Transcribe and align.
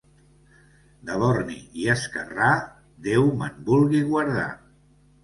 De 1.09 1.17
borni 1.23 1.57
i 1.81 1.85
esquerrà, 1.95 2.47
Déu 3.09 3.29
me'n 3.43 3.61
vulgui 3.69 4.03
guardar. 4.09 4.49